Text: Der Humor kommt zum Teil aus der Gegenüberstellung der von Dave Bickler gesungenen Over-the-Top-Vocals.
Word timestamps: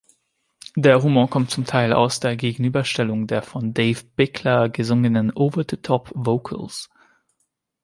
Der 0.75 1.03
Humor 1.03 1.29
kommt 1.29 1.51
zum 1.51 1.65
Teil 1.65 1.93
aus 1.93 2.19
der 2.19 2.35
Gegenüberstellung 2.35 3.27
der 3.27 3.43
von 3.43 3.75
Dave 3.75 3.99
Bickler 4.15 4.67
gesungenen 4.67 5.29
Over-the-Top-Vocals. 5.31 6.89